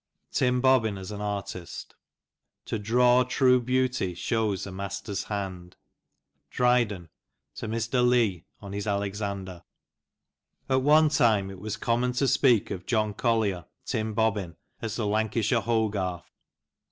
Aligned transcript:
TIM 0.31 0.61
BOBBIN 0.61 0.97
AS 0.97 1.11
AN 1.11 1.21
ARTIST. 1.21 1.93
To 2.65 2.79
draw 2.79 3.21
true 3.23 3.61
beauty 3.61 4.15
shows 4.15 4.65
a 4.65 4.71
master's 4.71 5.25
hand.— 5.25 5.75
Dry 6.57 6.85
den, 6.85 7.09
To 7.57 7.67
Mr* 7.67 8.03
Lte 8.03 8.45
on 8.61 8.73
his 8.73 8.87
Alexander, 8.87 9.61
AT 10.67 10.81
one 10.81 11.09
time 11.09 11.51
it 11.51 11.59
was 11.59 11.77
common 11.77 12.13
to 12.13 12.27
speak 12.27 12.71
of 12.71 12.87
John 12.87 13.13
Collier 13.13 13.65
("Tim 13.85 14.15
Bobbin") 14.15 14.55
as 14.81 14.95
the 14.95 15.05
Lancashire 15.05 15.61
Hogarth. 15.61 16.31